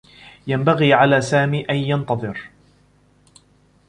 ينبغي 0.47 0.93
على 0.93 1.21
سامي 1.21 1.61
أن 1.69 1.75
ينتظر. 1.75 2.49